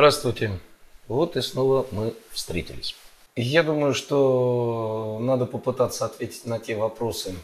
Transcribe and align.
Здравствуйте. 0.00 0.58
Вот 1.08 1.36
и 1.36 1.42
снова 1.42 1.86
мы 1.92 2.14
встретились. 2.32 2.96
Я 3.36 3.62
думаю, 3.62 3.92
что 3.92 5.18
надо 5.20 5.44
попытаться 5.44 6.06
ответить 6.06 6.46
на 6.46 6.58
те 6.58 6.74
вопросы, 6.74 7.34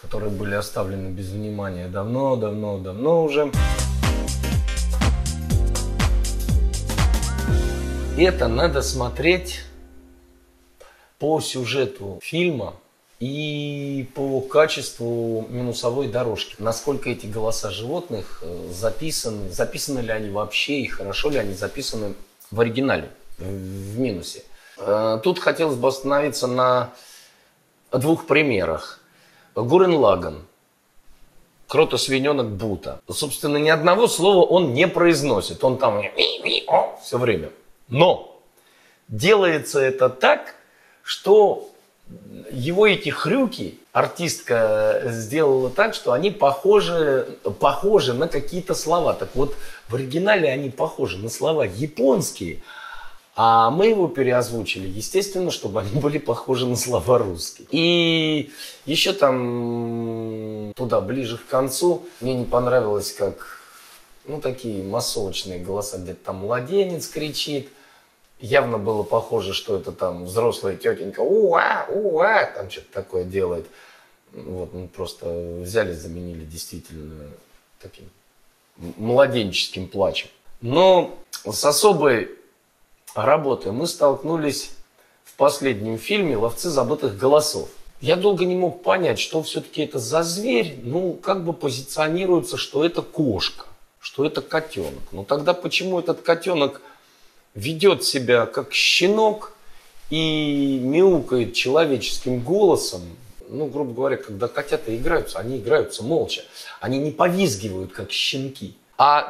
которые 0.00 0.30
были 0.30 0.54
оставлены 0.54 1.08
без 1.08 1.30
внимания 1.30 1.88
давно, 1.88 2.36
давно, 2.36 2.78
давно 2.78 3.24
уже. 3.24 3.50
Это 8.16 8.46
надо 8.46 8.80
смотреть 8.80 9.62
по 11.18 11.40
сюжету 11.40 12.20
фильма 12.22 12.76
и 13.18 14.08
по 14.14 14.40
качеству 14.40 15.46
минусовой 15.48 16.08
дорожки. 16.08 16.56
Насколько 16.58 17.10
эти 17.10 17.26
голоса 17.26 17.70
животных 17.70 18.40
э, 18.42 18.68
записаны, 18.72 19.50
записаны 19.50 20.00
ли 20.00 20.10
они 20.10 20.28
вообще 20.30 20.80
и 20.80 20.86
хорошо 20.86 21.30
ли 21.30 21.38
они 21.38 21.54
записаны 21.54 22.14
в 22.50 22.60
оригинале, 22.60 23.10
в 23.38 23.98
минусе. 23.98 24.42
Э, 24.78 25.18
тут 25.22 25.38
хотелось 25.38 25.76
бы 25.76 25.88
остановиться 25.88 26.46
на 26.46 26.92
двух 27.90 28.26
примерах. 28.26 29.00
Гурен 29.54 29.94
Лаган, 29.94 30.44
крото-свиненок 31.68 32.50
Бута. 32.50 33.00
Собственно, 33.08 33.56
ни 33.56 33.70
одного 33.70 34.08
слова 34.08 34.44
он 34.44 34.74
не 34.74 34.86
произносит. 34.86 35.64
Он 35.64 35.78
там 35.78 36.02
все 37.02 37.16
время. 37.16 37.50
Но 37.88 38.38
делается 39.08 39.80
это 39.80 40.10
так, 40.10 40.54
что 41.02 41.70
его 42.50 42.86
эти 42.86 43.08
хрюки 43.08 43.78
артистка 43.92 45.02
сделала 45.06 45.70
так, 45.70 45.94
что 45.94 46.12
они 46.12 46.30
похожи, 46.30 47.26
похожи 47.58 48.12
на 48.12 48.28
какие-то 48.28 48.74
слова. 48.74 49.14
Так 49.14 49.30
вот, 49.34 49.56
в 49.88 49.94
оригинале 49.94 50.48
они 50.50 50.70
похожи 50.70 51.18
на 51.18 51.28
слова 51.28 51.64
японские, 51.64 52.62
а 53.34 53.70
мы 53.70 53.88
его 53.88 54.08
переозвучили, 54.08 54.88
естественно, 54.88 55.50
чтобы 55.50 55.80
они 55.80 56.00
были 56.00 56.18
похожи 56.18 56.66
на 56.66 56.76
слова 56.76 57.18
русские. 57.18 57.68
И 57.70 58.50
еще 58.86 59.12
там 59.12 60.72
туда, 60.74 61.00
ближе 61.00 61.36
к 61.36 61.46
концу, 61.46 62.06
мне 62.20 62.34
не 62.34 62.44
понравилось, 62.44 63.12
как 63.12 63.60
ну, 64.26 64.40
такие 64.40 64.82
массовочные 64.82 65.58
голоса, 65.58 65.98
где-то 65.98 66.26
там 66.26 66.36
младенец 66.36 67.08
кричит, 67.08 67.68
явно 68.38 68.78
было 68.78 69.02
похоже, 69.02 69.52
что 69.54 69.76
это 69.76 69.92
там 69.92 70.24
взрослая 70.24 70.76
тетенька, 70.76 71.20
уа, 71.20 71.86
уа, 71.88 72.44
там 72.44 72.70
что-то 72.70 72.92
такое 72.92 73.24
делает. 73.24 73.66
Вот, 74.32 74.72
мы 74.74 74.88
просто 74.88 75.60
взяли, 75.62 75.92
заменили 75.92 76.44
действительно 76.44 77.30
таким 77.80 78.10
младенческим 78.76 79.88
плачем. 79.88 80.28
Но 80.60 81.18
с 81.44 81.64
особой 81.64 82.30
работой 83.14 83.72
мы 83.72 83.86
столкнулись 83.86 84.72
в 85.24 85.34
последнем 85.36 85.98
фильме 85.98 86.36
«Ловцы 86.36 86.68
забытых 86.68 87.16
голосов». 87.16 87.68
Я 88.00 88.16
долго 88.16 88.44
не 88.44 88.54
мог 88.54 88.82
понять, 88.82 89.18
что 89.18 89.42
все-таки 89.42 89.82
это 89.82 89.98
за 89.98 90.22
зверь. 90.22 90.78
Ну, 90.82 91.14
как 91.14 91.44
бы 91.44 91.54
позиционируется, 91.54 92.58
что 92.58 92.84
это 92.84 93.00
кошка, 93.00 93.64
что 94.00 94.26
это 94.26 94.42
котенок. 94.42 95.02
Но 95.12 95.24
тогда 95.24 95.54
почему 95.54 95.98
этот 95.98 96.20
котенок 96.20 96.82
ведет 97.56 98.04
себя 98.04 98.46
как 98.46 98.72
щенок 98.72 99.56
и 100.10 100.78
мяукает 100.80 101.54
человеческим 101.54 102.40
голосом, 102.40 103.02
ну, 103.48 103.66
грубо 103.66 103.92
говоря, 103.92 104.16
когда 104.16 104.46
котята 104.46 104.94
играются, 104.94 105.38
они 105.38 105.58
играются 105.58 106.04
молча. 106.04 106.42
Они 106.80 106.98
не 106.98 107.10
повизгивают, 107.10 107.92
как 107.92 108.12
щенки. 108.12 108.76
А, 108.98 109.28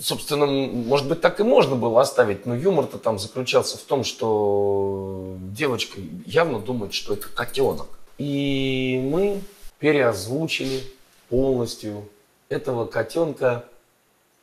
собственно, 0.00 0.46
может 0.46 1.08
быть, 1.08 1.20
так 1.20 1.38
и 1.40 1.44
можно 1.44 1.76
было 1.76 2.00
оставить, 2.00 2.46
но 2.46 2.54
юмор-то 2.54 2.98
там 2.98 3.18
заключался 3.18 3.78
в 3.78 3.82
том, 3.82 4.02
что 4.02 5.36
девочка 5.40 6.00
явно 6.26 6.58
думает, 6.58 6.92
что 6.92 7.14
это 7.14 7.28
котенок. 7.28 7.86
И 8.18 9.00
мы 9.04 9.40
переозвучили 9.78 10.82
полностью 11.28 12.08
этого 12.48 12.86
котенка 12.86 13.64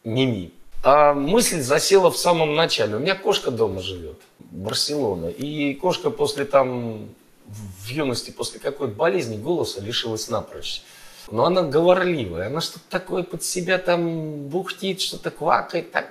Мими. 0.03 0.51
А 0.81 1.13
мысль 1.13 1.61
засела 1.61 2.09
в 2.09 2.17
самом 2.17 2.55
начале. 2.55 2.95
У 2.95 2.99
меня 2.99 3.15
кошка 3.15 3.51
дома 3.51 3.81
живет, 3.81 4.19
Барселона. 4.39 5.27
И 5.27 5.73
кошка 5.73 6.09
после 6.09 6.45
там, 6.45 7.09
в 7.45 7.89
юности, 7.89 8.31
после 8.31 8.59
какой-то 8.59 8.93
болезни 8.93 9.37
голоса 9.37 9.81
лишилась 9.81 10.29
напрочь. 10.29 10.81
Но 11.29 11.45
она 11.45 11.63
говорливая, 11.63 12.47
она 12.47 12.61
что-то 12.61 12.85
такое 12.89 13.23
под 13.23 13.43
себя 13.43 13.77
там 13.77 14.47
бухтит, 14.47 15.01
что-то 15.01 15.31
квакает. 15.31 15.91
Там. 15.91 16.05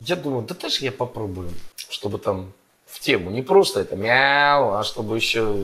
Я 0.00 0.16
думаю, 0.16 0.44
да 0.46 0.54
даже 0.54 0.84
я 0.84 0.90
попробую, 0.90 1.50
чтобы 1.76 2.18
там 2.18 2.52
в 2.86 2.98
тему. 2.98 3.30
Не 3.30 3.42
просто 3.42 3.80
это 3.80 3.94
мяу, 3.94 4.74
а 4.74 4.84
чтобы 4.84 5.16
еще 5.16 5.54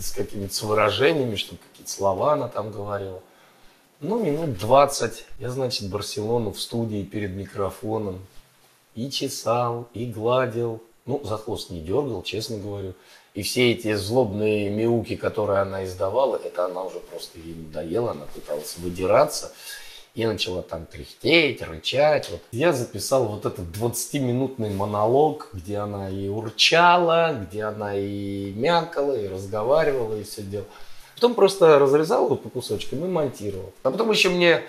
с 0.00 0.12
какими-то 0.12 0.66
выражениями, 0.66 1.36
чтобы 1.36 1.60
какие-то 1.70 1.90
слова 1.90 2.34
она 2.34 2.48
там 2.48 2.70
говорила. 2.70 3.22
Ну, 4.04 4.18
минут 4.18 4.58
20 4.58 5.26
я, 5.38 5.50
значит, 5.50 5.88
Барселону 5.88 6.50
в 6.50 6.60
студии 6.60 7.04
перед 7.04 7.30
микрофоном 7.30 8.18
и 8.96 9.08
чесал, 9.08 9.86
и 9.94 10.06
гладил. 10.06 10.82
Ну, 11.06 11.22
за 11.22 11.36
хвост 11.36 11.70
не 11.70 11.80
дергал, 11.80 12.24
честно 12.24 12.58
говорю. 12.58 12.94
И 13.34 13.42
все 13.42 13.70
эти 13.70 13.94
злобные 13.94 14.70
мяуки, 14.70 15.14
которые 15.14 15.60
она 15.60 15.84
издавала, 15.84 16.34
это 16.34 16.64
она 16.64 16.82
уже 16.82 16.98
просто 16.98 17.38
ей 17.38 17.54
надоела, 17.54 18.10
она 18.10 18.24
пыталась 18.34 18.76
выдираться 18.78 19.52
и 20.16 20.26
начала 20.26 20.62
там 20.62 20.84
кряхтеть, 20.86 21.62
рычать. 21.62 22.28
Вот. 22.28 22.40
Я 22.50 22.72
записал 22.72 23.26
вот 23.26 23.46
этот 23.46 23.66
20-минутный 23.68 24.70
монолог, 24.70 25.50
где 25.52 25.76
она 25.76 26.10
и 26.10 26.26
урчала, 26.26 27.34
где 27.34 27.62
она 27.62 27.94
и 27.94 28.52
мякала, 28.52 29.12
и 29.12 29.28
разговаривала, 29.28 30.16
и 30.16 30.24
все 30.24 30.42
делала. 30.42 30.66
Потом 31.14 31.34
просто 31.34 31.78
разрезал 31.78 32.26
его 32.26 32.36
по 32.36 32.48
кусочкам 32.48 33.04
и 33.04 33.08
монтировал. 33.08 33.72
А 33.82 33.90
потом 33.90 34.10
еще 34.10 34.28
мне 34.28 34.62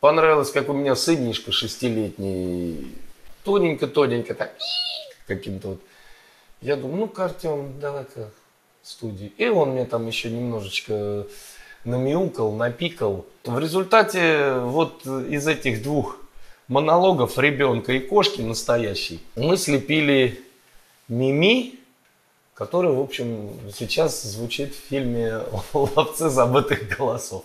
понравилось, 0.00 0.50
как 0.50 0.68
у 0.68 0.72
меня 0.72 0.96
сынишка 0.96 1.52
шестилетний, 1.52 2.94
тоненько-тоненько 3.44 4.34
так, 4.34 4.54
каким-то 5.26 5.68
вот. 5.68 5.80
Я 6.60 6.76
думаю, 6.76 7.00
ну-ка, 7.00 7.34
давай-ка 7.80 8.30
в 8.82 8.88
студию. 8.88 9.30
И 9.38 9.48
он 9.48 9.70
мне 9.70 9.86
там 9.86 10.06
еще 10.06 10.30
немножечко 10.30 11.26
намяукал, 11.84 12.52
напикал. 12.52 13.26
В 13.44 13.58
результате 13.58 14.54
вот 14.58 15.06
из 15.06 15.46
этих 15.46 15.82
двух 15.82 16.18
монологов 16.68 17.38
ребенка 17.38 17.92
и 17.92 18.00
кошки 18.00 18.42
настоящей 18.42 19.20
мы 19.36 19.56
слепили 19.56 20.42
Мими, 21.08 21.79
который, 22.60 22.92
в 22.92 23.00
общем, 23.00 23.58
сейчас 23.74 24.22
звучит 24.22 24.74
в 24.74 24.88
фильме 24.90 25.40
«Ловцы 25.72 26.28
забытых 26.28 26.94
голосов». 26.94 27.44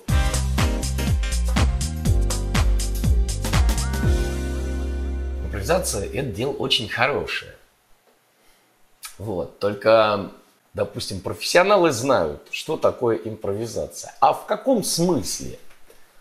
Импровизация– 5.46 6.09
это 6.14 6.28
дело 6.31 6.52
очень 6.52 6.90
хорошее. 6.90 7.53
Вот. 9.18 9.58
Только, 9.59 10.31
допустим, 10.74 11.22
профессионалы 11.22 11.94
знают, 11.94 12.42
что 12.52 12.76
такое 12.76 13.16
импровизация. 13.16 14.14
А 14.20 14.34
в 14.34 14.46
каком 14.46 14.84
смысле? 14.84 15.58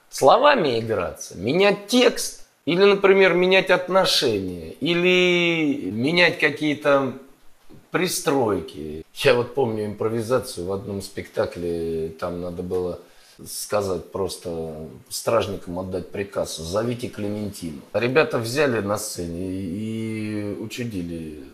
Словами 0.09 0.79
играться, 0.79 1.37
менять 1.37 1.89
текст, 1.89 2.47
или, 2.65 2.85
например, 2.85 3.35
менять 3.35 3.71
отношения, 3.71 4.71
или 4.71 5.91
менять 5.91 6.39
какие-то 6.39 7.15
пристройки. 7.95 9.07
Я 9.15 9.35
вот 9.35 9.55
помню 9.55 9.87
импровизацию 9.87 10.67
в 10.67 10.73
одном 10.73 11.01
спектакле, 11.01 12.09
там 12.09 12.41
надо 12.41 12.65
было 12.65 12.99
сказать 13.47 14.11
просто 14.11 14.89
стражникам 15.09 15.79
отдать 15.79 16.11
приказ, 16.11 16.57
зовите 16.57 17.07
Клементину. 17.07 17.83
Ребята 17.93 18.39
взяли 18.39 18.81
на 18.81 18.99
сцене 18.99 19.49
и 19.49 20.57
учудили. 20.59 21.45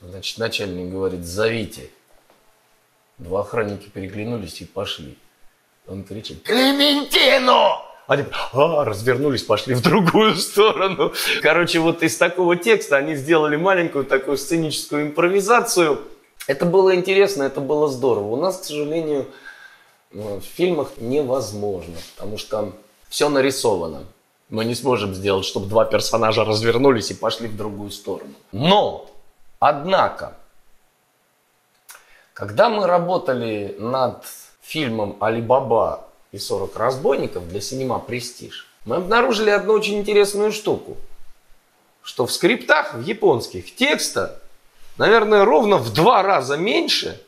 Значит, 0.00 0.38
начальник 0.38 0.90
говорит, 0.90 1.26
зовите. 1.26 1.90
Два 3.18 3.42
охранники 3.42 3.90
переглянулись 3.90 4.62
и 4.62 4.64
пошли. 4.64 5.18
Он 5.86 6.02
кричит, 6.02 6.44
Клементину! 6.44 7.85
Они 8.06 8.24
а, 8.52 8.84
развернулись, 8.84 9.42
пошли 9.42 9.74
в 9.74 9.82
другую 9.82 10.36
сторону. 10.36 11.12
Короче, 11.42 11.80
вот 11.80 12.02
из 12.02 12.16
такого 12.16 12.56
текста 12.56 12.96
они 12.96 13.16
сделали 13.16 13.56
маленькую 13.56 14.04
такую 14.04 14.36
сценическую 14.36 15.08
импровизацию. 15.08 16.00
Это 16.46 16.66
было 16.66 16.94
интересно, 16.94 17.42
это 17.42 17.60
было 17.60 17.88
здорово. 17.88 18.28
У 18.28 18.36
нас, 18.36 18.58
к 18.58 18.64
сожалению, 18.64 19.26
в 20.12 20.40
фильмах 20.40 20.92
невозможно, 20.98 21.96
потому 22.14 22.38
что 22.38 22.72
все 23.08 23.28
нарисовано. 23.28 24.04
Мы 24.50 24.64
не 24.64 24.76
сможем 24.76 25.12
сделать, 25.12 25.44
чтобы 25.44 25.66
два 25.66 25.84
персонажа 25.84 26.44
развернулись 26.44 27.10
и 27.10 27.14
пошли 27.14 27.48
в 27.48 27.56
другую 27.56 27.90
сторону. 27.90 28.34
Но, 28.52 29.10
однако, 29.58 30.36
когда 32.32 32.68
мы 32.68 32.86
работали 32.86 33.74
над 33.80 34.24
фильмом 34.62 35.16
«Алибаба 35.18 36.05
и 36.36 36.38
40 36.38 36.76
разбойников 36.76 37.48
для 37.48 37.60
синема 37.60 37.98
«Престиж», 37.98 38.68
мы 38.84 38.96
обнаружили 38.96 39.50
одну 39.50 39.72
очень 39.72 39.98
интересную 39.98 40.52
штуку. 40.52 40.96
что 42.02 42.24
в 42.24 42.30
скриптах, 42.30 42.94
в 42.94 43.02
японских, 43.02 43.74
текста, 43.74 44.40
наверное, 44.96 45.44
ровно 45.44 45.76
в 45.76 45.92
два 45.92 46.22
раза 46.22 46.56
меньше, 46.56 47.20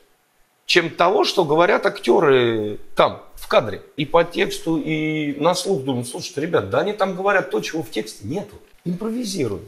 чем 0.65 0.89
того, 0.89 1.25
что 1.25 1.43
говорят 1.43 1.85
актеры 1.85 2.79
там, 2.95 3.21
в 3.35 3.49
кадре. 3.49 3.81
И 3.97 4.05
по 4.05 4.23
тексту, 4.23 4.77
и 4.77 5.33
на 5.33 5.53
слух 5.53 5.83
думаю, 5.83 6.05
слушайте, 6.05 6.39
ребят, 6.39 6.69
да 6.69 6.79
они 6.79 6.93
там 6.93 7.13
говорят 7.13 7.51
то, 7.51 7.59
чего 7.59 7.83
в 7.83 7.91
тексте 7.91 8.25
нету. 8.25 8.55
Импровизируют. 8.85 9.67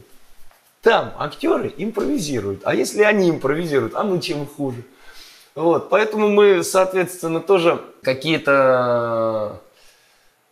Там 0.80 1.12
актеры 1.18 1.74
импровизируют. 1.76 2.62
А 2.64 2.74
если 2.74 3.02
они 3.02 3.28
импровизируют, 3.28 3.94
а 3.94 4.04
ну 4.04 4.18
чем 4.18 4.46
хуже. 4.46 4.82
Вот, 5.54 5.90
поэтому 5.90 6.28
мы, 6.28 6.64
соответственно, 6.64 7.40
тоже 7.40 7.82
какие-то 8.02 9.60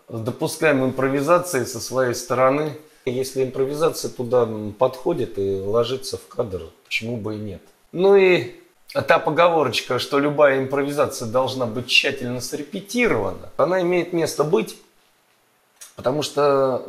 допускаем 0.09 0.85
импровизации 0.85 1.65
со 1.65 1.81
своей 1.81 2.15
стороны. 2.15 2.77
Если 3.07 3.45
импровизация 3.45 4.11
туда 4.11 4.47
подходит 4.79 5.39
и 5.39 5.61
ложится 5.61 6.19
в 6.19 6.29
кадр, 6.29 6.65
почему 6.85 7.17
бы 7.17 7.37
и 7.37 7.39
нет. 7.39 7.63
Ну 7.93 8.15
и 8.15 8.57
та 8.93 9.19
поговорочка, 9.19 9.99
что 9.99 10.19
любая 10.19 10.59
импровизация 10.59 11.29
должна 11.29 11.65
быть 11.67 11.87
тщательно 11.87 12.41
срепетирована, 12.41 13.49
она 13.57 13.81
имеет 13.81 14.13
место 14.13 14.45
быть, 14.45 14.77
потому 15.97 16.23
что 16.23 16.87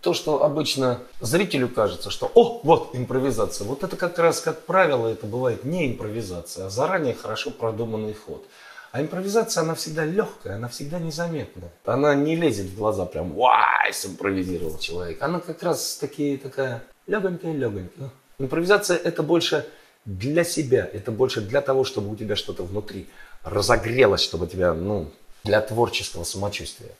то, 0.00 0.14
что 0.14 0.44
обычно 0.44 1.00
зрителю 1.20 1.68
кажется, 1.68 2.10
что 2.10 2.30
«О, 2.34 2.60
вот 2.62 2.90
импровизация», 2.94 3.66
вот 3.66 3.82
это 3.82 3.96
как 3.96 4.18
раз, 4.18 4.40
как 4.40 4.64
правило, 4.64 5.08
это 5.08 5.26
бывает 5.26 5.64
не 5.64 5.88
импровизация, 5.88 6.66
а 6.66 6.70
заранее 6.70 7.14
хорошо 7.14 7.50
продуманный 7.50 8.14
ход. 8.14 8.46
А 8.90 9.02
импровизация, 9.02 9.62
она 9.62 9.74
всегда 9.74 10.04
легкая, 10.04 10.56
она 10.56 10.68
всегда 10.68 10.98
незаметная. 10.98 11.70
Она 11.84 12.14
не 12.14 12.36
лезет 12.36 12.66
в 12.66 12.76
глаза 12.76 13.04
прям 13.04 13.32
«Вай!» 13.34 13.92
импровизировал 14.04 14.78
человек. 14.78 15.20
Она 15.22 15.40
как 15.40 15.62
раз 15.62 15.96
такие, 15.96 16.38
такая 16.38 16.82
легонькая-легонькая. 17.06 18.10
Импровизация 18.38 18.96
это 18.96 19.22
больше 19.22 19.66
для 20.04 20.44
себя, 20.44 20.88
это 20.92 21.10
больше 21.10 21.40
для 21.40 21.60
того, 21.60 21.84
чтобы 21.84 22.10
у 22.10 22.16
тебя 22.16 22.36
что-то 22.36 22.62
внутри 22.62 23.08
разогрелось, 23.42 24.22
чтобы 24.22 24.46
тебя, 24.46 24.72
ну, 24.72 25.10
для 25.44 25.60
творческого 25.60 26.24
самочувствия. 26.24 26.90